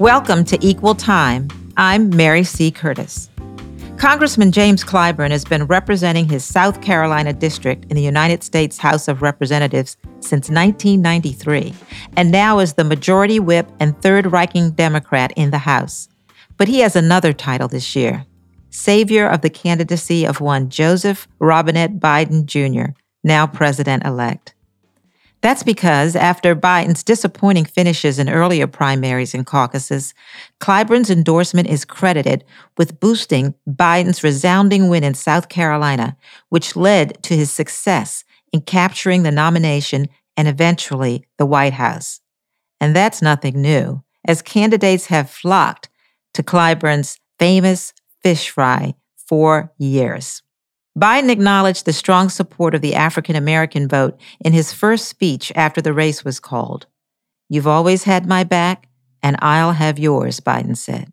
[0.00, 1.48] Welcome to Equal Time.
[1.76, 2.70] I'm Mary C.
[2.70, 3.28] Curtis.
[3.98, 9.08] Congressman James Clyburn has been representing his South Carolina district in the United States House
[9.08, 11.74] of Representatives since 1993,
[12.16, 16.08] and now is the majority whip and third ranking Democrat in the House.
[16.56, 18.24] But he has another title this year
[18.70, 24.54] Savior of the candidacy of one Joseph Robinette Biden Jr., now President elect.
[25.42, 30.12] That's because after Biden's disappointing finishes in earlier primaries and caucuses,
[30.58, 32.44] Clyburn's endorsement is credited
[32.76, 36.16] with boosting Biden's resounding win in South Carolina,
[36.50, 38.22] which led to his success
[38.52, 42.20] in capturing the nomination and eventually the White House.
[42.78, 45.88] And that's nothing new, as candidates have flocked
[46.34, 50.42] to Clyburn's famous fish fry for years.
[50.98, 55.80] Biden acknowledged the strong support of the African American vote in his first speech after
[55.80, 56.86] the race was called.
[57.48, 58.88] You've always had my back,
[59.22, 61.12] and I'll have yours, Biden said.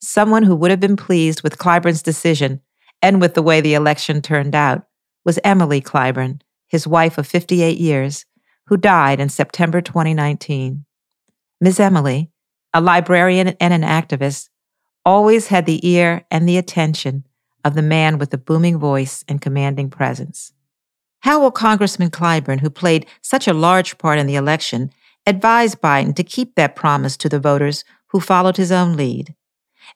[0.00, 2.60] Someone who would have been pleased with Clyburn's decision
[3.00, 4.84] and with the way the election turned out
[5.24, 8.24] was Emily Clyburn, his wife of 58 years,
[8.66, 10.84] who died in September 2019.
[11.60, 11.80] Ms.
[11.80, 12.30] Emily,
[12.74, 14.48] a librarian and an activist,
[15.04, 17.24] always had the ear and the attention
[17.64, 20.52] of the man with the booming voice and commanding presence.
[21.20, 24.90] How will Congressman Clyburn, who played such a large part in the election,
[25.26, 29.34] advise Biden to keep that promise to the voters who followed his own lead?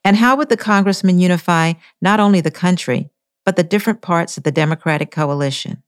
[0.05, 3.11] And how would the congressman unify not only the country,
[3.45, 5.83] but the different parts of the Democratic coalition?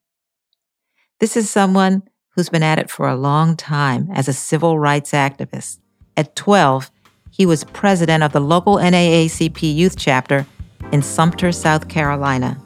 [1.20, 5.12] This is someone who's been at it for a long time as a civil rights
[5.12, 5.78] activist.
[6.16, 6.90] At 12,
[7.30, 10.46] he was president of the local NAACP youth chapter
[10.94, 12.56] in Sumter, South Carolina.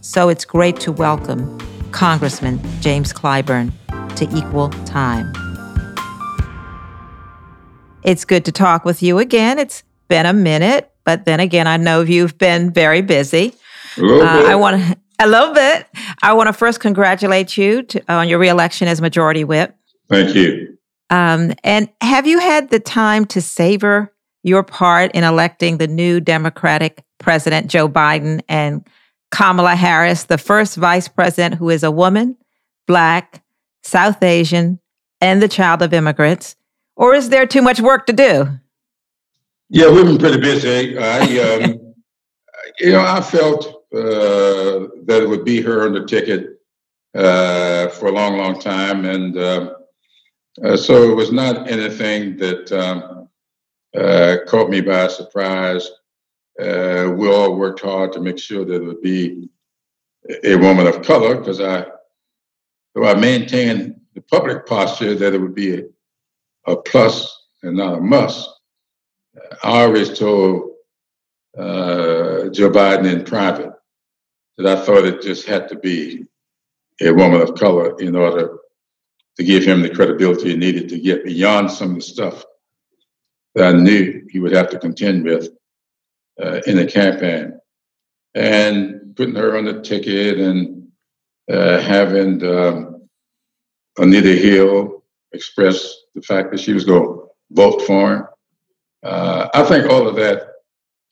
[0.00, 1.60] So it's great to welcome
[1.92, 3.74] Congressman James Clyburn
[4.16, 5.30] to Equal Time.
[8.02, 9.58] It's good to talk with you again.
[9.58, 13.52] It's been a minute, but then again, I know you've been very busy.
[13.98, 14.50] A little uh, bit.
[14.50, 15.86] I want to a little bit.
[16.22, 19.76] I want to first congratulate you to, on your reelection as Majority Whip.
[20.08, 20.78] Thank you.
[21.10, 24.10] Um, and have you had the time to savor
[24.46, 28.86] your part in electing the new Democratic President Joe Biden and
[29.32, 32.36] Kamala Harris, the first vice president who is a woman,
[32.86, 33.42] black,
[33.82, 34.78] South Asian,
[35.20, 36.54] and the child of immigrants?
[36.94, 38.48] Or is there too much work to do?
[39.68, 40.96] Yeah, we've been pretty busy.
[40.96, 41.20] I,
[41.64, 41.94] um,
[42.78, 46.60] you know, I felt uh, that it would be her on the ticket
[47.16, 49.72] uh, for a long, long time, and uh,
[50.62, 53.25] uh so it was not anything that um,
[53.96, 55.90] uh, caught me by surprise.
[56.60, 59.48] Uh, we all worked hard to make sure that it would be
[60.44, 61.86] a woman of color because I,
[62.94, 65.82] though I maintained the public posture that it would be a,
[66.66, 68.48] a plus and not a must.
[69.62, 70.72] I always told
[71.56, 73.72] uh, Joe Biden in private
[74.56, 76.24] that I thought it just had to be
[77.00, 78.58] a woman of color in order
[79.36, 82.44] to give him the credibility he needed to get beyond some of the stuff
[83.56, 85.48] that I knew he would have to contend with
[86.40, 87.58] uh, in the campaign.
[88.34, 90.88] And putting her on the ticket and
[91.50, 93.08] uh, having um,
[93.96, 95.02] Anita Hill
[95.32, 98.26] express the fact that she was going to vote for him.
[99.02, 100.48] Uh, I think all of that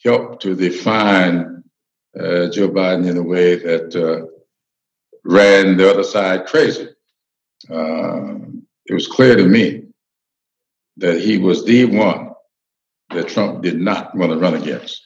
[0.05, 1.65] helped to define
[2.19, 4.27] uh, Joe Biden in a way that uh,
[5.25, 6.89] ran the other side crazy.
[7.71, 8.35] Uh,
[8.85, 9.85] it was clear to me
[10.99, 12.34] that he was the one
[13.15, 15.01] that Trump did not want to run against.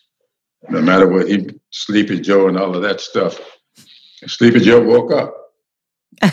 [0.68, 3.40] No matter what he, Sleepy Joe and all of that stuff,
[4.26, 5.34] Sleepy Joe woke up.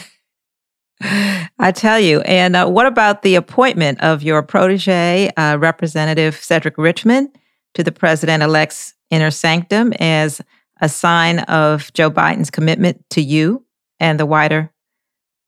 [1.59, 2.21] I tell you.
[2.21, 7.29] And uh, what about the appointment of your protege, uh, Representative Cedric Richmond,
[7.75, 10.41] to the president elect's inner sanctum as
[10.81, 13.63] a sign of Joe Biden's commitment to you
[13.99, 14.71] and the wider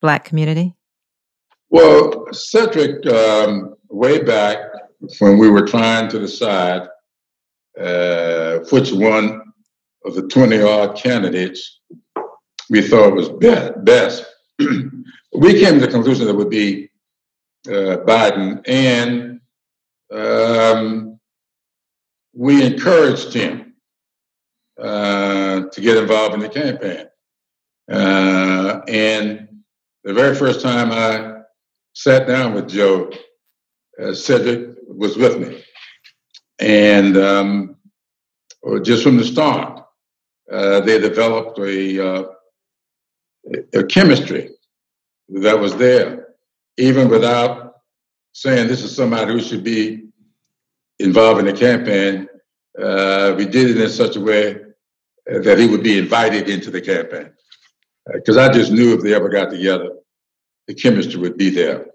[0.02, 0.76] Black community?
[1.70, 4.60] Well, Cedric, um, way back
[5.20, 6.88] when we were trying to decide
[7.80, 9.42] uh, which one
[10.06, 11.82] of the 20 odd candidates
[12.70, 14.26] we thought was best,
[14.60, 16.90] we came to the conclusion that it would be
[17.68, 19.42] uh, Biden, and
[20.12, 21.20] um,
[22.34, 23.74] we encouraged him
[24.80, 27.06] uh, to get involved in the campaign.
[27.92, 29.48] Uh, and
[30.04, 31.42] the very first time I
[31.94, 33.12] sat down with Joe,
[34.02, 35.64] uh, Cedric was with me.
[36.60, 37.76] And um,
[38.84, 39.84] just from the start,
[40.52, 42.24] uh, they developed a, uh,
[43.74, 44.50] a chemistry
[45.30, 46.28] that was there,
[46.78, 47.76] even without
[48.34, 50.08] saying this is somebody who should be
[51.00, 52.28] involved in the campaign,
[52.82, 54.62] uh, we did it in such a way
[55.26, 57.32] that he would be invited into the campaign.
[58.14, 59.90] Because I just knew if they ever got together,
[60.68, 61.88] the chemistry would be there.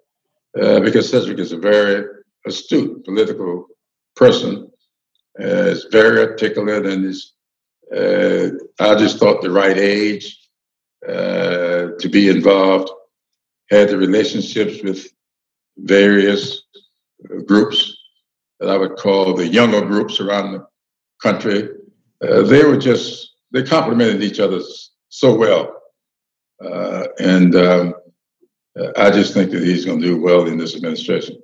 [0.60, 2.04] Uh, because Cedric is a very
[2.46, 3.66] astute political
[4.16, 4.70] person,
[5.40, 7.32] uh, is very articulate, and is,
[7.94, 10.38] uh, I just thought the right age
[11.08, 12.90] uh, to be involved,
[13.70, 15.08] had the relationships with
[15.78, 16.62] various
[17.46, 17.96] groups
[18.60, 20.66] that I would call the younger groups around the
[21.22, 21.69] country.
[22.22, 24.60] Uh, they were just, they complemented each other
[25.08, 25.82] so well.
[26.62, 27.94] Uh, and um,
[28.96, 31.36] I just think that he's going to do well in this administration.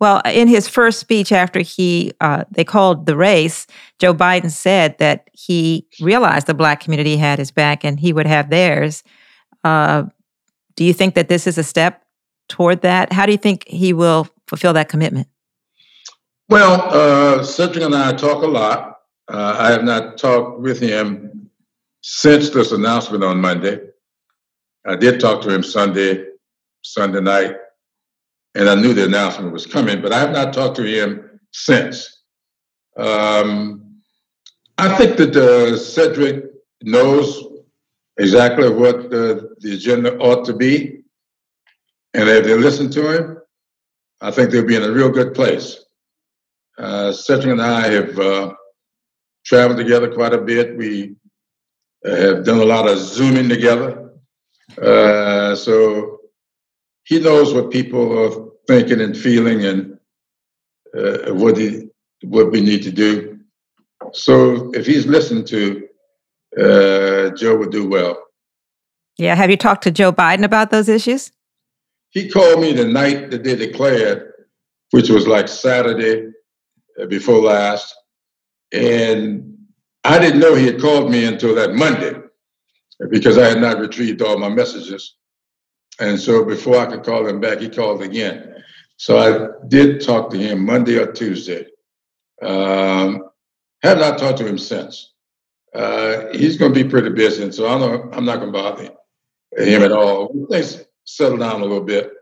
[0.00, 3.66] Well, in his first speech after he uh, they called the race,
[3.98, 8.26] Joe Biden said that he realized the black community had his back and he would
[8.26, 9.04] have theirs.
[9.62, 10.04] Uh,
[10.74, 12.04] do you think that this is a step
[12.48, 13.12] toward that?
[13.12, 15.28] How do you think he will fulfill that commitment?
[16.48, 18.98] Well, uh, Cedric and I talk a lot.
[19.28, 21.50] Uh, I have not talked with him
[22.02, 23.80] since this announcement on Monday.
[24.86, 26.26] I did talk to him Sunday,
[26.82, 27.56] Sunday night,
[28.54, 32.22] and I knew the announcement was coming, but I have not talked to him since.
[32.96, 34.00] Um,
[34.78, 36.44] I think that uh, Cedric
[36.82, 37.44] knows
[38.16, 41.02] exactly what the, the agenda ought to be.
[42.12, 43.38] And if they listen to him,
[44.20, 45.84] I think they'll be in a real good place.
[46.78, 48.54] Uh, Cedric and I have uh,
[49.44, 50.76] traveled together quite a bit.
[50.76, 51.16] We
[52.04, 54.03] uh, have done a lot of Zooming together.
[54.78, 56.18] Uh, so
[57.04, 59.98] he knows what people are thinking and feeling and
[60.96, 61.88] uh, what, he,
[62.22, 63.38] what we need to do.
[64.12, 65.88] So if he's listened to,
[66.58, 68.20] uh, Joe would do well.
[69.18, 69.34] Yeah.
[69.34, 71.30] Have you talked to Joe Biden about those issues?
[72.10, 74.32] He called me the night that they declared,
[74.92, 76.30] which was like Saturday
[77.00, 77.94] uh, before last.
[78.72, 79.56] And
[80.04, 82.14] I didn't know he had called me until that Monday
[83.10, 85.16] because I had not retrieved all my messages.
[86.00, 88.62] And so before I could call him back, he called again.
[88.96, 91.66] So I did talk to him Monday or Tuesday.
[92.42, 93.28] Um,
[93.82, 95.12] have not talked to him since.
[95.74, 98.58] Uh, he's going to be pretty busy, and so I'm not, I'm not going to
[98.58, 98.90] bother
[99.56, 100.46] him at all.
[100.50, 102.12] Things settle down a little bit,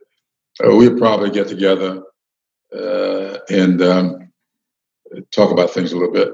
[0.63, 2.03] uh, we'll probably get together
[2.77, 4.33] uh, and um,
[5.31, 6.33] talk about things a little bit.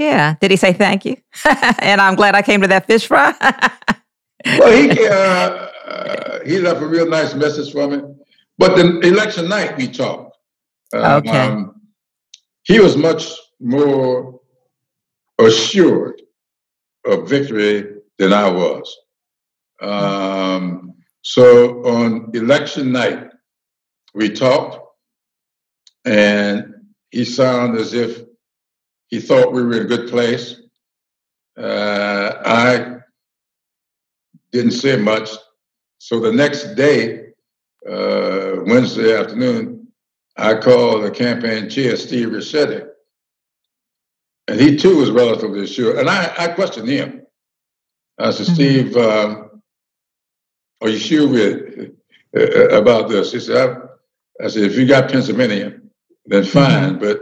[0.00, 0.36] Yeah.
[0.40, 1.18] Did he say thank you?
[1.80, 3.34] and I'm glad I came to that fish fry.
[4.58, 8.00] well, he uh, he left a real nice message for me.
[8.56, 10.38] But the election night we talked.
[10.94, 11.38] Uh, okay.
[11.38, 11.82] Um,
[12.62, 13.30] he was much
[13.60, 14.40] more
[15.38, 16.22] assured
[17.04, 18.96] of victory than I was.
[19.82, 23.28] Um, so on election night,
[24.14, 24.78] we talked,
[26.06, 26.74] and
[27.10, 28.29] he sounded as if
[29.10, 30.56] he thought we were in a good place.
[31.58, 32.96] Uh, I
[34.52, 35.30] didn't say much.
[35.98, 37.32] So the next day,
[37.88, 39.88] uh, Wednesday afternoon,
[40.36, 42.88] I called the campaign chair, Steve Ricchetti,
[44.48, 45.98] and he too was relatively sure.
[45.98, 47.22] And I, I questioned him.
[48.18, 48.54] I said, mm-hmm.
[48.54, 49.62] Steve, um,
[50.80, 51.92] are you sure with,
[52.36, 53.32] uh, about this?
[53.32, 55.80] He said, I, I, said, if you got Pennsylvania,
[56.26, 56.94] then fine.
[56.94, 56.98] Mm-hmm.
[56.98, 57.20] But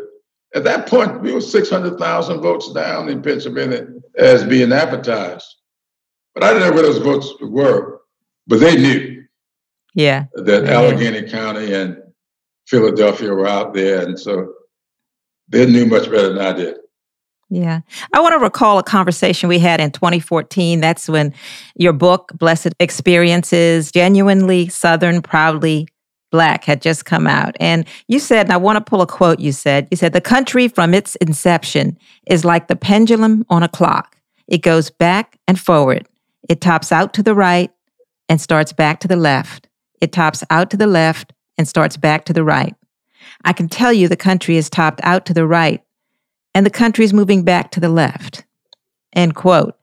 [0.55, 3.87] at that point, we were 600,000 votes down in Pennsylvania
[4.17, 5.47] as being advertised.
[6.35, 8.01] But I didn't know where those votes were,
[8.47, 9.25] but they knew.
[9.95, 10.27] Yeah.
[10.35, 11.97] That Allegheny County and
[12.67, 14.07] Philadelphia were out there.
[14.07, 14.53] And so
[15.49, 16.77] they knew much better than I did.
[17.51, 17.81] Yeah.
[18.13, 20.81] I want to recall a conversation we had in 2014.
[20.81, 21.35] That's when
[21.77, 25.89] your book, Blessed Experiences, Genuinely Southern, Proudly
[26.31, 27.57] Black, had just come out.
[27.59, 30.21] And you said, and I want to pull a quote you said, you said, the
[30.21, 34.17] country from its inception is like the pendulum on a clock.
[34.47, 36.07] It goes back and forward.
[36.49, 37.71] It tops out to the right
[38.29, 39.69] and starts back to the left.
[40.01, 42.75] It tops out to the left and starts back to the right.
[43.45, 45.83] I can tell you the country is topped out to the right
[46.55, 48.45] and the country is moving back to the left.
[49.15, 49.77] End quote.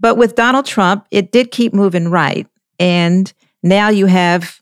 [0.00, 2.46] But with Donald Trump, it did keep moving right.
[2.78, 4.61] And now you have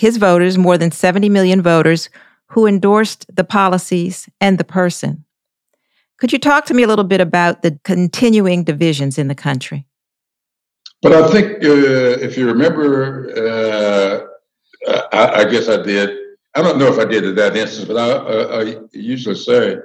[0.00, 2.08] his voters, more than 70 million voters,
[2.46, 5.24] who endorsed the policies and the person.
[6.18, 9.86] Could you talk to me a little bit about the continuing divisions in the country?
[11.02, 13.30] But I think uh, if you remember,
[14.88, 16.10] uh, I, I, guess I did.
[16.54, 19.76] I don't know if I did at that instance, but I, I, I usually say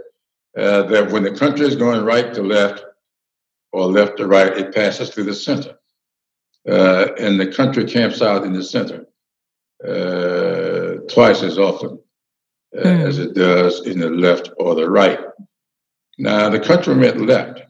[0.57, 2.84] uh, that when the country is going right to left
[3.74, 5.77] or left to right, it passes through the center.
[6.67, 9.05] Uh, and the country camps out in the center
[9.88, 12.00] uh, twice as often
[12.77, 13.06] uh, mm.
[13.06, 15.20] as it does in the left or the right.
[16.18, 17.62] Now, the country went left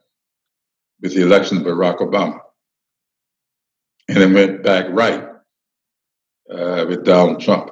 [1.02, 2.40] with the election of Barack Obama,
[4.08, 5.28] and it went back right
[6.50, 7.72] uh, with Donald Trump.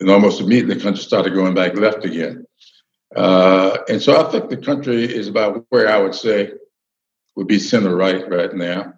[0.00, 2.46] And almost immediately, the country started going back left again.
[3.14, 6.52] Uh, and so I think the country is about where I would say
[7.34, 8.94] would be center right right now.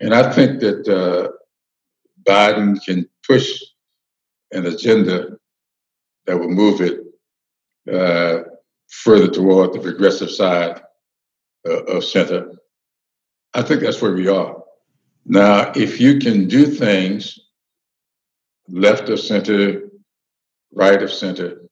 [0.00, 1.32] And I think that uh,
[2.28, 3.58] Biden can push
[4.52, 5.38] an agenda
[6.26, 7.00] that will move it
[7.90, 8.42] uh,
[8.88, 10.82] further toward the progressive side
[11.66, 12.52] uh, of center.
[13.54, 14.62] I think that's where we are.
[15.24, 17.38] Now, if you can do things
[18.68, 19.88] left of center,
[20.72, 21.62] right of center,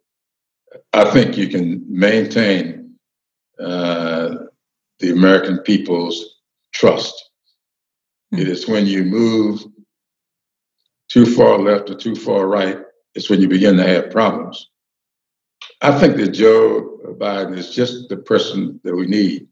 [0.92, 2.94] I think you can maintain
[3.60, 4.36] uh,
[5.00, 6.40] the American people's
[6.72, 7.30] trust.
[8.32, 8.42] Mm-hmm.
[8.42, 9.64] It is when you move
[11.08, 12.78] too far left or too far right,
[13.14, 14.70] it's when you begin to have problems.
[15.80, 19.48] I think that Joe Biden is just the person that we need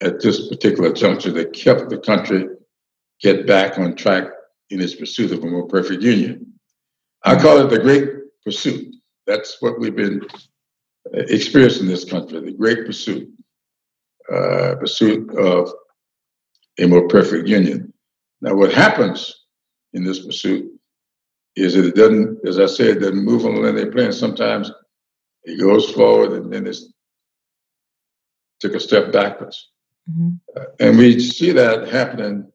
[0.00, 2.46] at this particular juncture that kept the country
[3.20, 4.28] get back on track
[4.70, 6.52] in its pursuit of a more perfect union.
[7.24, 8.08] I call it the great
[8.44, 8.94] pursuit.
[9.26, 10.22] That's what we've been
[11.12, 13.28] experiencing in this country, the great pursuit,
[14.30, 15.72] uh, pursuit of
[16.78, 17.92] a more perfect union.
[18.40, 19.43] Now, what happens
[19.94, 20.70] in this pursuit
[21.56, 24.12] is that it doesn't, as I said, doesn't move on the linear plane.
[24.12, 24.70] Sometimes
[25.44, 26.92] it goes forward and then it's
[28.60, 29.70] took a step backwards.
[30.10, 30.30] Mm-hmm.
[30.56, 32.50] Uh, and we see that happening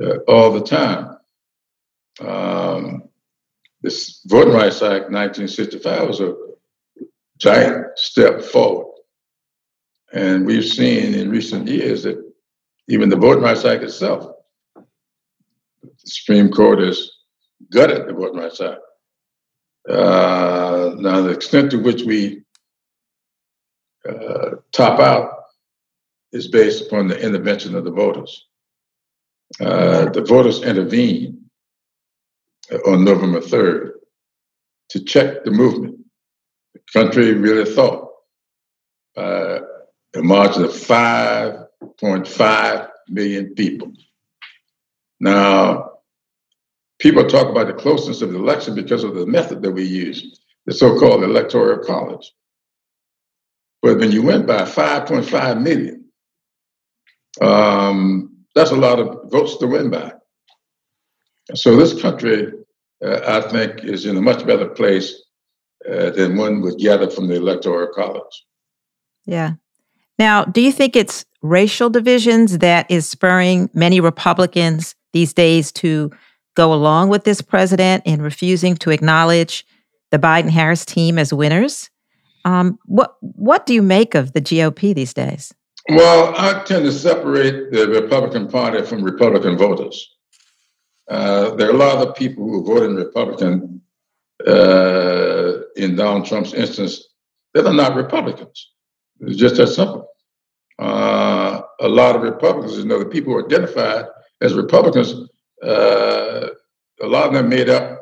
[0.00, 1.16] uh, all the time.
[2.20, 3.08] Um,
[3.82, 6.34] this Voting Rights Act 1965 was a
[7.38, 8.86] giant step forward.
[10.12, 12.22] And we've seen in recent years that
[12.88, 14.31] even the Voting Rights Act itself,
[15.82, 17.10] the Supreme Court has
[17.70, 18.80] gutted the Voting Rights Act.
[19.88, 22.42] Uh, now, the extent to which we
[24.08, 25.30] uh, top out
[26.32, 28.46] is based upon the intervention of the voters.
[29.60, 31.38] Uh, the voters intervened
[32.86, 33.90] on November 3rd
[34.90, 35.98] to check the movement.
[36.74, 38.08] The country really thought
[39.16, 39.58] uh,
[40.14, 43.92] a margin of 5.5 million people.
[45.22, 45.92] Now,
[46.98, 50.40] people talk about the closeness of the election because of the method that we use,
[50.66, 52.32] the so called electoral college.
[53.82, 56.06] But when you went by 5.5 million,
[57.40, 60.12] um, that's a lot of votes to win by.
[61.54, 62.52] So this country,
[63.04, 65.22] uh, I think, is in a much better place
[65.88, 68.44] uh, than one would gather from the electoral college.
[69.24, 69.52] Yeah.
[70.18, 76.10] Now, do you think it's racial divisions that is spurring many Republicans these days to
[76.54, 79.66] go along with this president in refusing to acknowledge
[80.10, 81.90] the Biden Harris team as winners?
[82.44, 85.54] Um, what what do you make of the GOP these days?
[85.88, 90.08] Well, I tend to separate the Republican Party from Republican voters.
[91.08, 93.80] Uh, there are a lot of people who voted Republican
[94.46, 97.08] uh, in Donald Trump's instance
[97.54, 98.70] that are not Republicans.
[99.20, 100.08] It's just that simple.
[100.78, 104.06] Uh, a lot of Republicans, you know, the people who identified
[104.42, 105.14] as Republicans,
[105.62, 106.48] uh,
[107.00, 108.00] a lot of them made up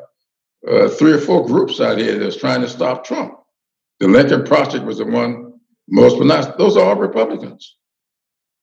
[0.67, 3.35] uh, three or four groups out here that was trying to stop Trump.
[3.99, 5.53] The Lincoln Project was the one
[5.87, 6.57] most pronounced.
[6.57, 7.77] Those are all Republicans.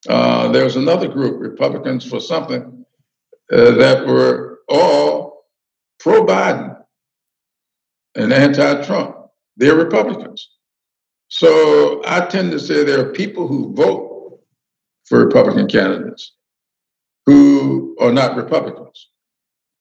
[0.09, 2.85] Uh, there was another group, Republicans for something,
[3.53, 5.45] uh, that were all
[6.01, 6.77] pro Biden
[8.17, 9.17] and anti Trump.
[9.57, 10.51] They're Republicans.
[11.29, 14.41] So I tend to say there are people who vote
[15.05, 16.38] for Republican candidates
[17.29, 19.11] who are not Republicans.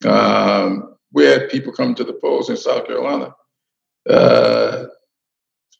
[0.05, 3.33] Um, we had people come to the polls in South Carolina,
[4.09, 4.83] uh,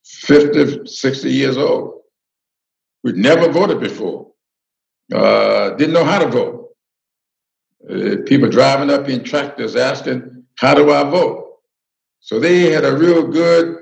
[0.06, 2.04] 50, 60 years old,
[3.04, 4.32] who'd never voted before,
[5.14, 6.70] uh, didn't know how to vote.
[7.90, 11.58] Uh, people driving up in tractors asking, How do I vote?
[12.22, 13.76] So they had a real good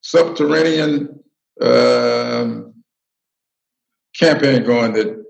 [0.00, 1.20] subterranean
[1.60, 2.82] um,
[4.18, 5.22] campaign going that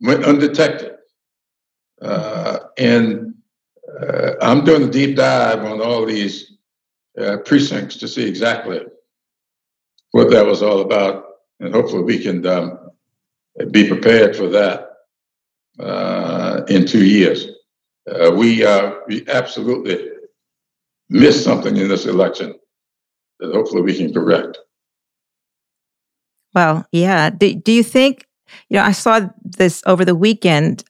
[0.00, 0.95] went undetected.
[2.00, 3.34] Uh, and
[4.00, 6.52] uh, I'm doing a deep dive on all these
[7.18, 8.80] uh, precincts to see exactly
[10.10, 11.24] what that was all about.
[11.60, 12.90] And hopefully we can um,
[13.70, 14.90] be prepared for that
[15.78, 17.46] uh, in two years.
[18.08, 20.10] Uh, we, uh, we absolutely
[21.08, 22.54] missed something in this election
[23.38, 24.58] that hopefully we can correct.
[26.54, 27.30] Well, yeah.
[27.30, 28.26] Do, do you think,
[28.68, 30.84] you know, I saw this over the weekend,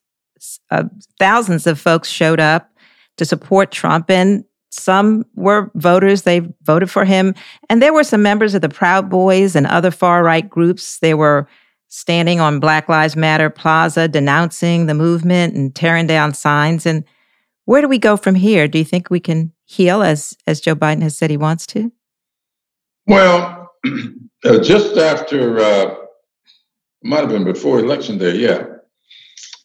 [0.70, 0.84] uh,
[1.18, 2.70] thousands of folks showed up
[3.16, 4.10] to support Trump.
[4.10, 7.34] And some were voters, they voted for him.
[7.68, 10.98] And there were some members of the Proud Boys and other far right groups.
[10.98, 11.48] They were
[11.88, 16.84] standing on Black Lives Matter Plaza, denouncing the movement and tearing down signs.
[16.84, 17.04] And
[17.64, 18.68] where do we go from here?
[18.68, 21.90] Do you think we can heal as, as Joe Biden has said he wants to?
[23.06, 23.70] Well,
[24.44, 25.94] uh, just after, uh,
[27.02, 28.66] might have been before election day, yeah.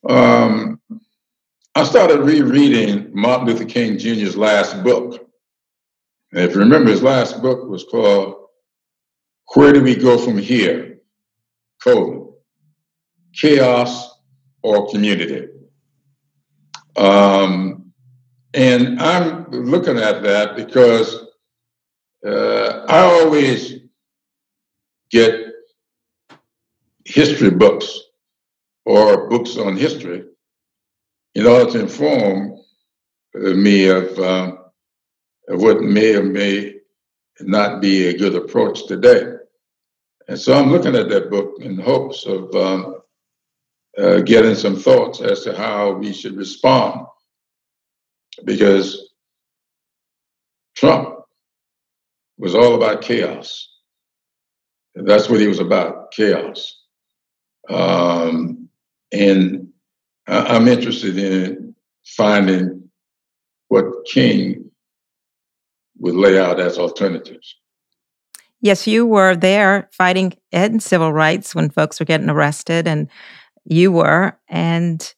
[0.08, 0.79] Um,
[1.75, 5.27] I started rereading Martin Luther King Jr.'s last book.
[6.34, 8.48] And if you remember, his last book was called
[9.53, 11.00] Where Do We Go From Here?
[13.34, 14.20] Chaos
[14.63, 15.48] or Community.
[16.98, 17.93] Um,
[18.53, 21.25] and I'm looking at that because
[22.25, 23.79] uh, I always
[25.10, 25.48] get
[27.05, 28.00] history books
[28.85, 30.25] or books on history
[31.35, 32.59] in order to inform
[33.35, 34.59] uh, me of, um,
[35.47, 36.75] of what may or may
[37.39, 39.35] not be a good approach today.
[40.27, 43.01] And so I'm looking at that book in hopes of um,
[43.97, 47.05] uh, getting some thoughts as to how we should respond.
[48.45, 49.09] Because
[50.75, 51.19] Trump
[52.38, 53.69] was all about chaos.
[54.95, 56.81] That's what he was about chaos.
[57.69, 58.50] Um,
[59.12, 59.68] and
[60.27, 61.75] I'm interested in
[62.06, 62.89] finding
[63.68, 64.72] what King
[66.00, 67.56] would lay out as alternatives.
[68.62, 73.10] Yes, you were there fighting in civil rights when folks were getting arrested, and
[73.65, 75.13] you were, and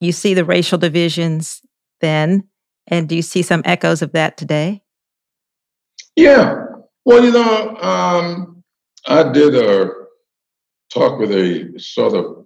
[0.00, 1.62] you see the racial divisions
[2.00, 2.48] then,
[2.88, 4.82] and do you see some echoes of that today?
[6.16, 6.66] Yeah.
[7.04, 8.62] Well, you know, um,
[9.06, 9.90] I did a
[10.92, 12.41] talk with a sort of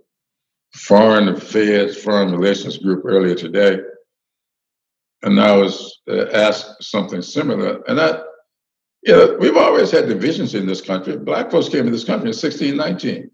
[0.77, 3.79] foreign affairs, foreign relations group earlier today,
[5.23, 7.83] and I was uh, asked something similar.
[7.89, 8.25] And that,
[9.03, 11.17] you know, we've always had divisions in this country.
[11.17, 13.31] Black folks came to this country in 1619.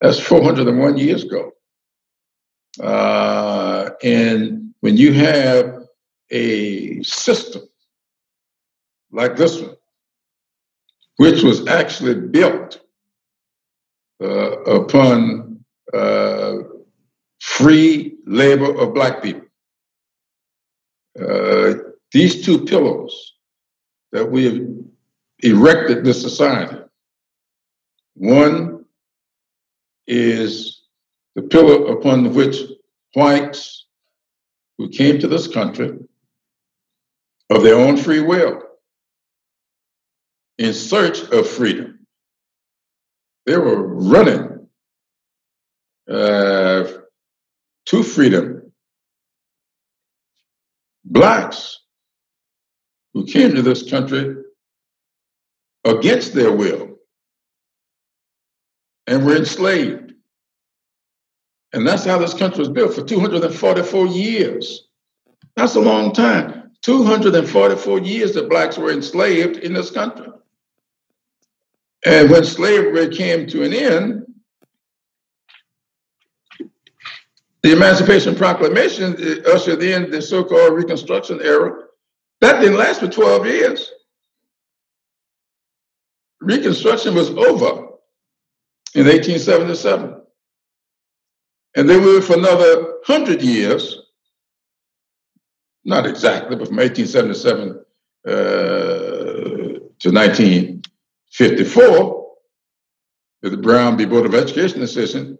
[0.00, 1.50] That's 401 years ago.
[2.80, 5.84] Uh, and when you have
[6.30, 7.62] a system
[9.10, 9.76] like this one,
[11.16, 12.80] which was actually built
[14.22, 15.53] uh, upon
[15.94, 16.56] uh,
[17.40, 19.42] free labor of black people.
[21.20, 21.74] Uh,
[22.12, 23.34] these two pillars
[24.12, 24.60] that we have
[25.42, 26.78] erected this society.
[28.14, 28.84] One
[30.06, 30.82] is
[31.34, 32.56] the pillar upon which
[33.14, 33.86] whites
[34.78, 35.98] who came to this country
[37.50, 38.62] of their own free will
[40.58, 42.06] in search of freedom.
[43.46, 44.53] They were running
[46.08, 46.84] uh,
[47.86, 48.72] to freedom.
[51.04, 51.80] Blacks
[53.12, 54.36] who came to this country
[55.84, 56.96] against their will
[59.06, 60.12] and were enslaved.
[61.72, 64.88] And that's how this country was built for 244 years.
[65.56, 66.72] That's a long time.
[66.82, 70.28] 244 years that blacks were enslaved in this country.
[72.04, 74.33] And when slavery came to an end,
[77.64, 81.84] The Emancipation Proclamation ushered in the so-called Reconstruction era.
[82.42, 83.90] That didn't last for 12 years.
[86.42, 87.86] Reconstruction was over
[88.94, 90.14] in 1877.
[91.74, 93.98] And they were for another 100 years,
[95.86, 97.82] not exactly, but from 1877
[98.26, 98.30] uh,
[100.00, 102.34] to 1954,
[103.42, 104.04] with the Brown v.
[104.04, 105.38] Board of Education decision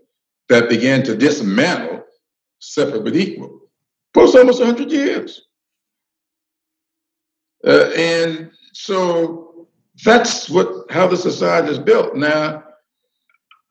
[0.48, 1.93] that began to dismantle
[2.72, 3.60] separate but equal
[4.12, 5.42] for almost 100 years.
[7.66, 9.68] Uh, and so
[10.04, 12.14] that's what how the society is built.
[12.14, 12.64] Now,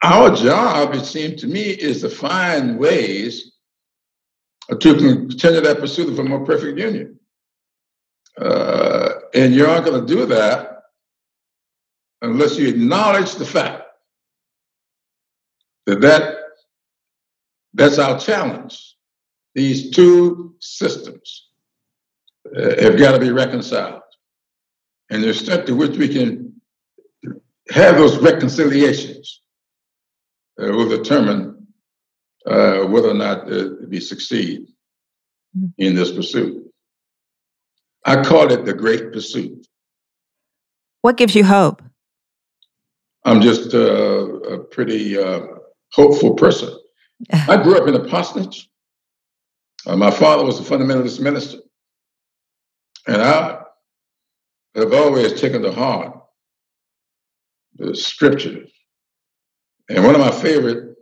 [0.04, 3.54] our job, it seems to me, is to find ways
[4.70, 7.20] to continue that pursuit of a more perfect union.
[8.40, 10.82] Uh, and you're not going to do that
[12.22, 13.84] unless you acknowledge the fact
[15.86, 16.43] that that
[17.74, 18.96] that's our challenge.
[19.56, 21.50] These two systems
[22.56, 24.02] uh, have got to be reconciled.
[25.10, 26.62] And the extent to which we can
[27.70, 29.42] have those reconciliations
[30.62, 31.68] uh, will determine
[32.46, 34.68] uh, whether or not uh, we succeed
[35.58, 35.68] hmm.
[35.78, 36.64] in this pursuit.
[38.06, 39.66] I call it the great pursuit.
[41.02, 41.82] What gives you hope?
[43.26, 45.42] I'm just uh, a pretty uh,
[45.94, 46.78] hopeful person.
[47.32, 48.70] I grew up in a parsonage.
[49.86, 51.60] Uh, my father was a fundamentalist minister.
[53.08, 53.62] And I
[54.76, 56.18] have always taken to heart
[57.76, 58.72] the scriptures.
[59.90, 60.96] And one of my favorite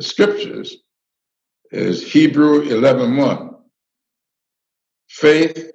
[0.00, 0.76] scriptures
[1.70, 3.16] is Hebrew 11.1.
[3.16, 3.48] 1.
[5.08, 5.72] Faith,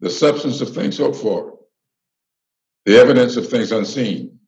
[0.00, 1.58] the substance of things hoped for,
[2.84, 4.38] the evidence of things unseen.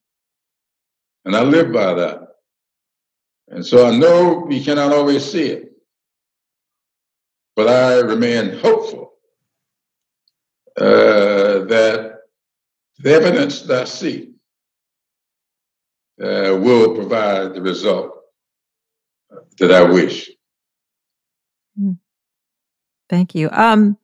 [1.24, 2.27] And I live by that.
[3.50, 5.72] And so I know we cannot always see it,
[7.56, 9.14] but I remain hopeful
[10.76, 12.20] uh, that
[12.98, 14.34] the evidence that I see
[16.22, 18.12] uh, will provide the result
[19.58, 20.30] that I wish.
[21.76, 21.92] Hmm.
[23.08, 23.48] Thank you.
[23.50, 23.96] Um,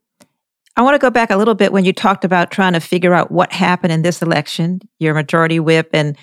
[0.76, 3.14] I want to go back a little bit when you talked about trying to figure
[3.14, 4.80] out what happened in this election.
[4.98, 6.16] Your majority whip, and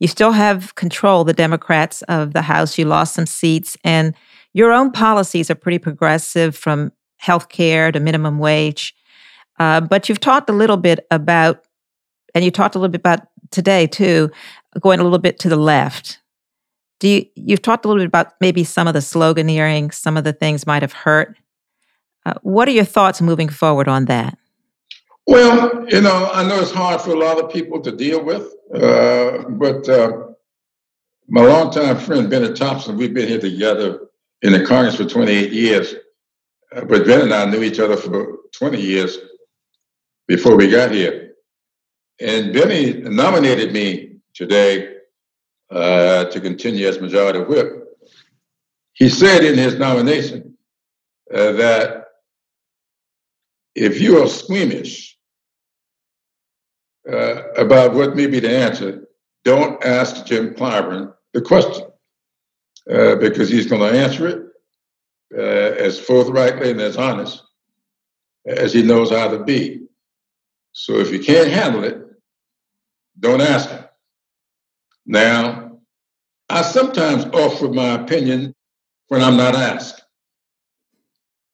[0.00, 2.78] you still have control, the Democrats of the House.
[2.78, 4.14] You lost some seats, and
[4.52, 8.94] your own policies are pretty progressive from health care to minimum wage.
[9.58, 11.64] Uh, but you've talked a little bit about,
[12.34, 14.30] and you talked a little bit about today too,
[14.80, 16.20] going a little bit to the left.
[17.00, 20.24] Do you, you've talked a little bit about maybe some of the sloganeering, some of
[20.24, 21.36] the things might have hurt.
[22.26, 24.36] Uh, what are your thoughts moving forward on that?
[25.28, 28.50] Well, you know, I know it's hard for a lot of people to deal with,
[28.74, 30.28] uh, but uh,
[31.28, 34.08] my longtime friend Bennie Thompson, we've been here together
[34.40, 35.94] in the Congress for 28 years.
[36.74, 39.18] Uh, but Ben and I knew each other for 20 years
[40.26, 41.34] before we got here.
[42.18, 44.94] And Bennie nominated me today
[45.70, 47.98] uh, to continue as majority whip.
[48.94, 50.56] He said in his nomination
[51.30, 52.06] uh, that
[53.74, 55.17] if you are squeamish
[57.12, 59.08] uh, about what may be the answer,
[59.44, 61.86] don't ask Jim Clyburn the question
[62.90, 64.42] uh, because he's going to answer it
[65.36, 67.42] uh, as forthrightly and as honest
[68.46, 69.86] as he knows how to be.
[70.72, 72.02] So if you can't handle it,
[73.18, 73.84] don't ask him.
[75.06, 75.80] Now,
[76.48, 78.54] I sometimes offer my opinion
[79.08, 80.02] when I'm not asked.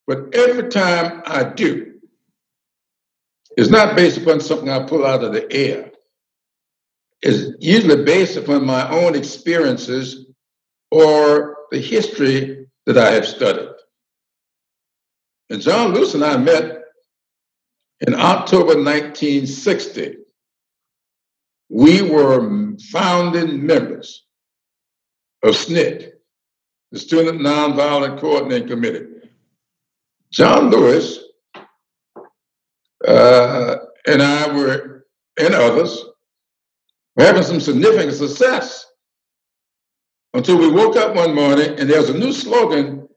[0.06, 1.93] But every time I do,
[3.56, 5.92] it's not based upon something I pull out of the air.
[7.22, 10.26] It's usually based upon my own experiences
[10.90, 13.70] or the history that I have studied.
[15.50, 16.82] And John Lewis and I met
[18.00, 20.18] in October 1960
[21.74, 24.24] we were founding members
[25.42, 26.12] of SNCC,
[26.92, 29.06] the Student Nonviolent Coordinating Committee.
[30.30, 31.23] John Lewis
[33.06, 35.06] uh, and I were,
[35.38, 36.04] and others,
[37.16, 38.86] were having some significant success
[40.34, 43.08] until we woke up one morning and there was a new slogan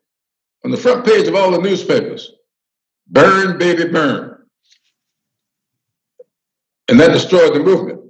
[0.65, 2.32] on the front page of all the newspapers
[3.10, 4.38] Burn, baby, burn.
[6.89, 8.02] And that destroyed the movement.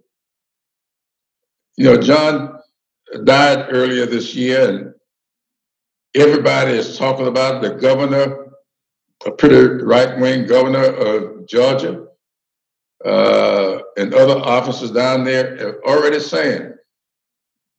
[1.77, 2.59] You know, John
[3.23, 4.93] died earlier this year, and
[6.15, 8.46] everybody is talking about the governor,
[9.25, 12.07] a pretty right wing governor of Georgia,
[13.05, 16.73] uh, and other officers down there are already saying,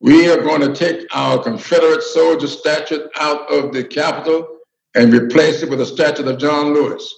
[0.01, 4.59] we are going to take our Confederate soldier statue out of the Capitol
[4.95, 7.13] and replace it with a statue of John Lewis.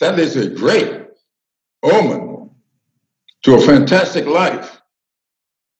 [0.00, 1.06] That is a great
[1.82, 2.50] omen
[3.42, 4.80] to a fantastic life.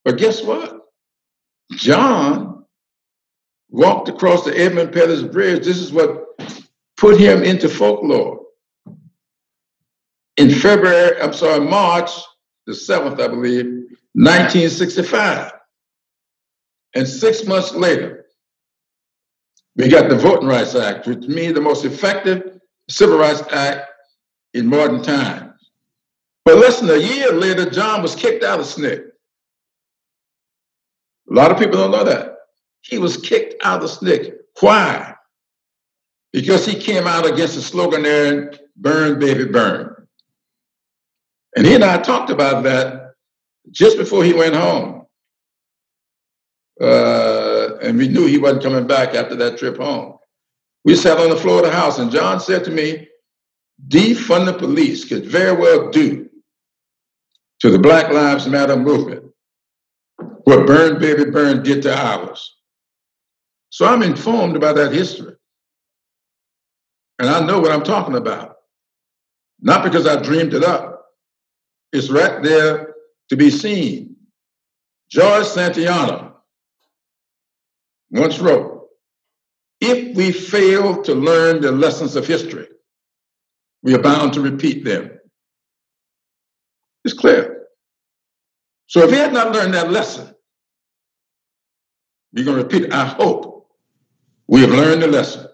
[0.04, 0.80] But guess what?
[1.72, 2.64] John
[3.70, 5.64] walked across the Edmund Pettus Bridge.
[5.64, 6.31] This is what
[7.02, 8.42] put him into folklore.
[10.36, 12.12] In February, I'm sorry, March
[12.66, 13.64] the 7th, I believe,
[14.14, 15.50] 1965.
[16.94, 18.26] And six months later,
[19.74, 23.90] we got the Voting Rights Act, which means the most effective civil rights act
[24.54, 25.54] in modern times.
[26.44, 29.08] But less than a year later, John was kicked out of SNCC.
[31.30, 32.36] A lot of people don't know that.
[32.82, 34.34] He was kicked out of SNCC.
[34.60, 35.11] Why?
[36.32, 39.94] Because he came out against the slogan there, burn, baby, burn.
[41.56, 43.14] And he and I talked about that
[43.70, 45.06] just before he went home.
[46.80, 50.16] Uh, and we knew he wasn't coming back after that trip home.
[50.84, 53.08] We sat on the floor of the house, and John said to me,
[53.88, 56.28] defund the police could very well do
[57.60, 59.24] to the Black Lives Matter movement
[60.44, 62.56] what Burn Baby Burn did to ours.
[63.70, 65.34] So I'm informed about that history.
[67.22, 68.56] And I know what I'm talking about.
[69.60, 71.04] Not because I dreamed it up.
[71.92, 72.94] It's right there
[73.28, 74.16] to be seen.
[75.08, 76.32] George Santayana
[78.10, 78.88] once wrote,
[79.80, 82.66] if we fail to learn the lessons of history,
[83.84, 85.12] we are bound to repeat them.
[87.04, 87.66] It's clear.
[88.88, 90.34] So if he had not learned that lesson,
[92.32, 92.92] we're going to repeat.
[92.92, 93.68] I hope
[94.48, 95.51] we have learned the lesson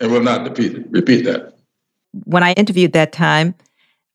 [0.00, 0.86] and will not repeat it.
[0.90, 1.54] Repeat that.
[2.24, 3.54] When I interviewed that time,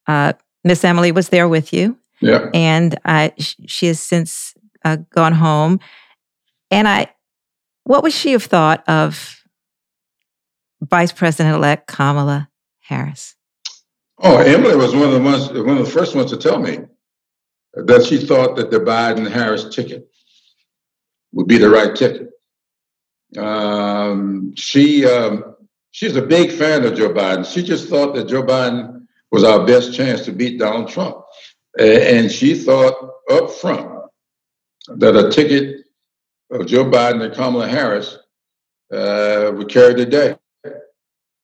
[0.08, 1.98] uh, Miss Emily was there with you.
[2.22, 2.50] Yeah.
[2.54, 5.80] And uh, she has since uh, gone home.
[6.72, 7.08] And I,
[7.84, 9.44] what would she have thought of
[10.82, 13.36] Vice President elect Kamala Harris?
[14.22, 16.80] Oh, Emily was one of the ones, one of the first ones to tell me
[17.74, 20.10] that she thought that the Biden Harris ticket
[21.32, 22.30] would be the right ticket.
[23.38, 25.49] Um, she um,
[25.92, 27.46] she's a big fan of Joe Biden.
[27.46, 31.18] She just thought that Joe Biden was our best chance to beat Donald Trump,
[31.80, 32.96] and she thought
[33.32, 34.00] up front
[34.98, 35.86] that a ticket
[36.52, 38.18] of Joe Biden and Kamala Harris
[38.92, 40.36] uh, would carry the day.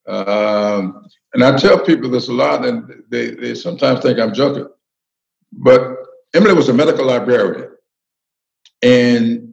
[0.07, 4.67] Um, and I tell people this a lot, and they, they sometimes think I'm joking.
[5.51, 5.97] But
[6.33, 7.69] Emily was a medical librarian,
[8.81, 9.44] and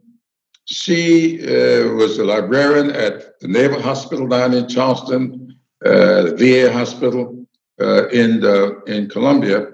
[0.65, 6.71] she uh, was a librarian at the Naval Hospital down in Charleston, uh, the VA
[6.71, 7.45] Hospital
[7.81, 9.67] uh, in the, in Columbia,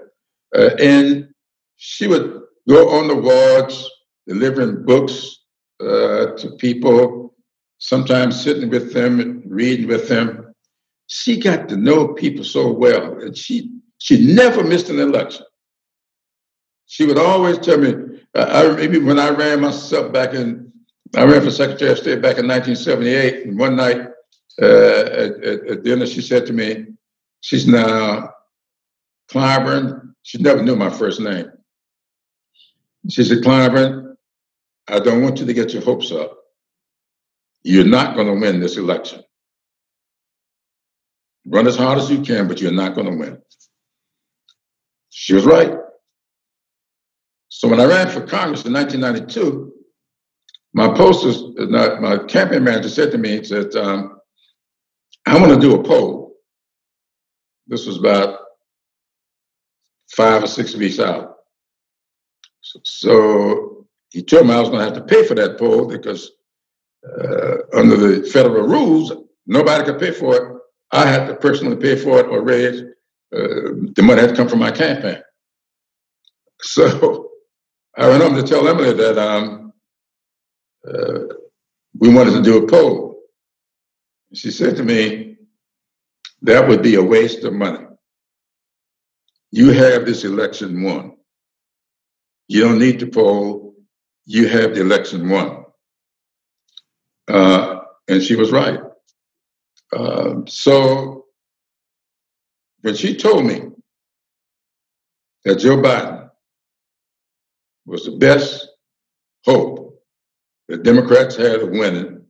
[0.56, 1.28] uh, and
[1.76, 3.88] she would go on the wards
[4.26, 5.38] delivering books
[5.80, 7.34] uh, to people,
[7.78, 10.52] sometimes sitting with them and reading with them.
[11.06, 15.44] She got to know people so well, and she she never missed an election.
[16.86, 17.94] She would always tell me.
[18.34, 20.69] I remember when I ran myself back in
[21.16, 23.46] I ran for Secretary of State back in 1978.
[23.46, 24.00] And one night
[24.60, 26.86] uh, at, at, at, dinner, she said to me,
[27.40, 28.30] she's now
[29.30, 30.14] Clyburn.
[30.22, 31.50] She never knew my first name.
[33.08, 34.14] She said, Clyburn,
[34.88, 36.36] I don't want you to get your hopes up.
[37.62, 39.22] You're not going to win this election.
[41.46, 43.42] Run as hard as you can, but you're not going to win.
[45.08, 45.74] She was right.
[47.48, 49.72] So when I ran for Congress in 1992,
[50.72, 54.20] my posters, my campaign manager said to me, said, um,
[55.26, 56.36] I want to do a poll.
[57.66, 58.38] This was about
[60.12, 61.36] five or six weeks out.
[62.60, 66.30] So he told me I was going to have to pay for that poll because
[67.06, 69.12] uh, under the federal rules,
[69.46, 70.56] nobody could pay for it.
[70.92, 72.82] I had to personally pay for it or raise
[73.32, 75.22] uh, the money had to come from my campaign.
[76.62, 77.30] So
[77.96, 79.69] I went home to tell Emily that um,
[80.88, 81.34] uh,
[81.98, 83.20] we wanted to do a poll.
[84.34, 85.36] She said to me,
[86.42, 87.86] that would be a waste of money.
[89.52, 91.16] You have this election won.
[92.48, 93.74] You don't need to poll.
[94.26, 95.64] You have the election won.
[97.28, 98.80] Uh, and she was right.
[99.92, 101.26] Uh, so
[102.82, 103.62] when she told me
[105.44, 106.30] that Joe Biden
[107.86, 108.68] was the best
[109.44, 109.89] hope
[110.70, 112.24] the Democrats had of winning,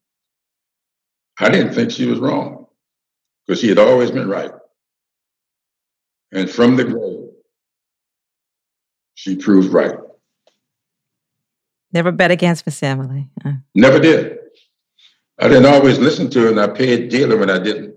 [1.39, 2.67] I didn't think she was wrong
[3.47, 4.51] because she had always been right.
[6.33, 7.29] And from the grave,
[9.15, 9.95] she proved right.
[11.93, 13.29] Never bet against Miss Emily.
[13.45, 13.55] Uh.
[13.75, 14.39] Never did.
[15.39, 17.97] I didn't always listen to her, and I paid dearly when I didn't.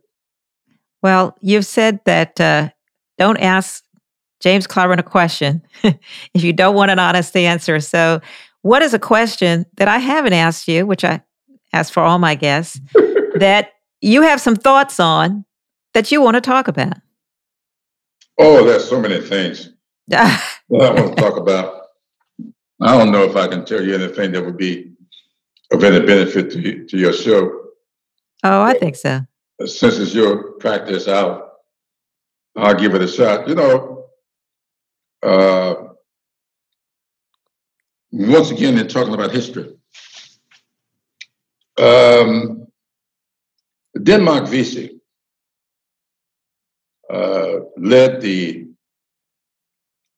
[1.01, 2.69] Well, you've said that uh,
[3.17, 3.83] don't ask
[4.41, 7.79] James Clyburn a question if you don't want an honest answer.
[7.79, 8.19] So,
[8.63, 11.21] what is a question that I haven't asked you, which I
[11.71, 12.79] ask for all my guests,
[13.35, 15.45] that you have some thoughts on
[15.93, 16.95] that you want to talk about?
[18.39, 19.69] Oh, there's so many things
[20.07, 21.81] that I want to talk about.
[22.81, 24.91] I don't know if I can tell you anything that would be
[25.71, 27.51] of any benefit to, you, to your show.
[28.43, 29.21] Oh, I think so.
[29.59, 31.51] Since it's your practice, I'll
[32.55, 33.47] I'll give it a shot.
[33.47, 34.05] You know,
[35.21, 35.75] uh,
[38.13, 39.73] once again, in talking about history,
[41.79, 42.67] um,
[43.99, 45.01] Denmark Vesey
[47.09, 48.67] uh, led the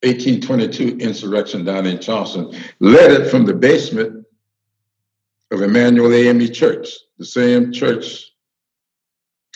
[0.03, 4.25] 1822 insurrection down in Charleston, led it from the basement
[5.51, 6.89] of Emanuel AME Church.
[7.17, 8.25] The same church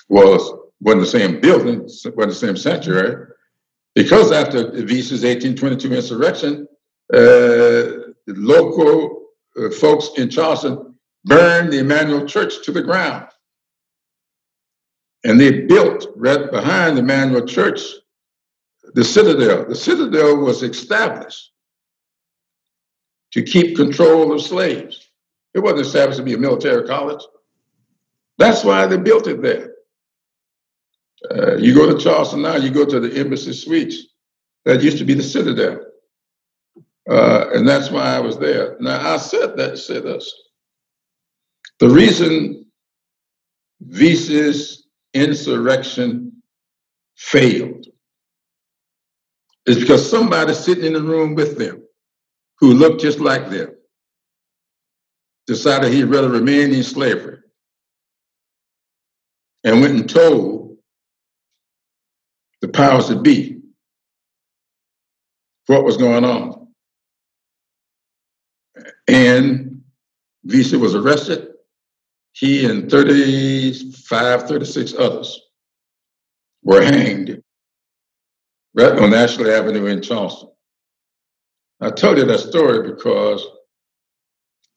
[0.08, 0.50] was
[0.80, 3.28] wasn't the same building, wasn't the same sanctuary,
[3.96, 6.69] because after Vesey's 1822 insurrection,
[7.12, 9.20] local
[9.58, 10.96] uh, folks in Charleston
[11.26, 13.28] burned the Emanuel Church to the ground.
[15.24, 17.82] And they built right behind the Emanuel Church
[18.94, 19.66] the Citadel.
[19.66, 21.52] The Citadel was established
[23.34, 25.10] to keep control of slaves.
[25.54, 27.22] It wasn't established to be a military college.
[28.38, 29.74] That's why they built it there.
[31.30, 34.06] Uh, you go to Charleston now, you go to the Embassy Suites.
[34.66, 35.89] That used to be the Citadel.
[37.08, 38.78] Uh, and that's why I was there.
[38.80, 40.34] Now, I said that, said this.
[41.80, 42.66] The reason
[43.82, 46.42] Vesey's insurrection
[47.18, 47.86] failed
[49.66, 51.84] is because somebody sitting in the room with them
[52.60, 53.70] who looked just like them
[55.48, 57.40] decided he'd rather remain in slavery
[59.64, 60.78] and went and told
[62.62, 63.60] the powers that be
[65.68, 66.59] what was going on.
[69.08, 69.82] And
[70.44, 71.48] Vesey was arrested.
[72.34, 75.42] He and 35, 36 others
[76.64, 77.42] were hanged
[78.76, 80.50] right on Ashley Avenue in Charleston.
[81.82, 83.46] I told you that story because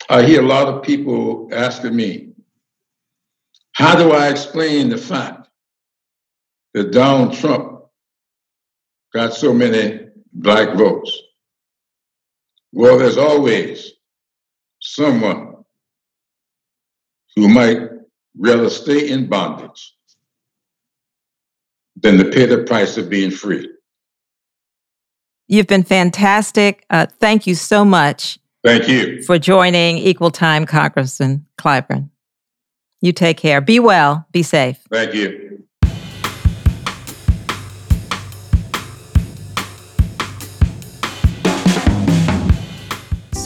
[0.09, 2.33] I hear a lot of people asking me,
[3.73, 5.49] how do I explain the fact
[6.75, 7.85] that Donald Trump
[9.13, 11.19] got so many black votes?
[12.73, 13.93] Well, there's always
[14.83, 15.55] someone
[17.37, 17.79] who might
[18.37, 19.95] rather stay in bondage
[21.97, 23.71] than to pay the price of being free.
[25.49, 26.85] You've been fantastic.
[26.91, 28.39] Uh, thank you so much.
[28.65, 29.23] Thank you.
[29.23, 32.11] For joining Equal Time Congressman Clyburn.
[33.01, 33.61] You take care.
[33.61, 34.27] Be well.
[34.33, 34.79] Be safe.
[34.91, 35.42] Thank you.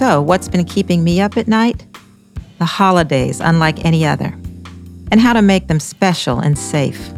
[0.06, 1.84] So, what's been keeping me up at night?
[2.58, 4.38] The holidays, unlike any other,
[5.10, 7.10] and how to make them special and safe.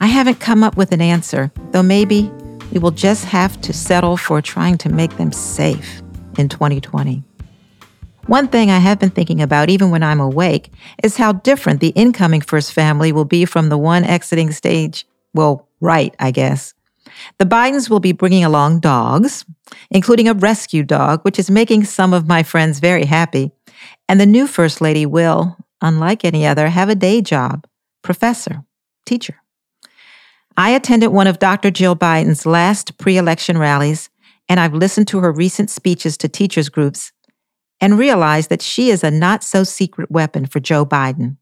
[0.00, 2.32] I haven't come up with an answer, though maybe
[2.72, 6.00] we will just have to settle for trying to make them safe
[6.38, 7.22] in 2020.
[8.24, 10.72] One thing I have been thinking about, even when I'm awake,
[11.04, 15.68] is how different the incoming first family will be from the one exiting stage, well,
[15.82, 16.72] right, I guess.
[17.38, 19.44] The Bidens will be bringing along dogs,
[19.90, 23.50] including a rescue dog, which is making some of my friends very happy.
[24.08, 27.66] And the new First Lady will, unlike any other, have a day job
[28.02, 28.62] professor,
[29.04, 29.42] teacher.
[30.56, 31.70] I attended one of Dr.
[31.70, 34.08] Jill Biden's last pre election rallies,
[34.48, 37.12] and I've listened to her recent speeches to teachers groups
[37.80, 41.36] and realized that she is a not so secret weapon for Joe Biden.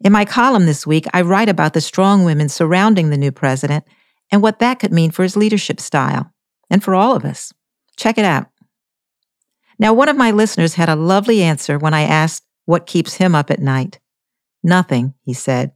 [0.00, 3.84] In my column this week, I write about the strong women surrounding the new president
[4.30, 6.32] and what that could mean for his leadership style
[6.70, 7.52] and for all of us.
[7.96, 8.46] Check it out.
[9.78, 13.34] Now, one of my listeners had a lovely answer when I asked what keeps him
[13.34, 13.98] up at night.
[14.62, 15.72] Nothing, he said.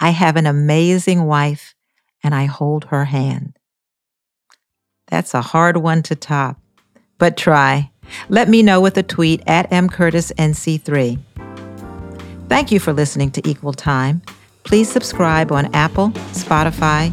[0.00, 1.74] I have an amazing wife
[2.22, 3.58] and I hold her hand.
[5.08, 6.60] That's a hard one to top,
[7.18, 7.90] but try.
[8.28, 11.18] Let me know with a tweet at mcurtisnc3.
[12.48, 14.22] Thank you for listening to Equal Time.
[14.64, 17.12] Please subscribe on Apple, Spotify,